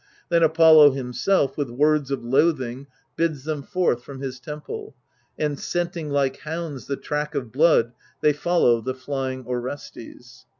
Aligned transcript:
Then 0.29 0.41
Apollo 0.41 0.93
himself, 0.93 1.55
with 1.59 1.69
words 1.69 2.09
of 2.09 2.23
loathing, 2.25 2.87
bids 3.15 3.43
them 3.43 3.61
forth 3.61 4.03
from 4.03 4.19
his 4.19 4.39
temple; 4.39 4.95
and, 5.37 5.59
scenting 5.59 6.09
like 6.09 6.37
hounds 6.37 6.87
the 6.87 6.97
track 6.97 7.35
of 7.35 7.51
blood, 7.51 7.93
they 8.19 8.33
follow 8.33 8.81
the 8.81 8.95
flying 8.95 9.45
Orestes. 9.45 10.47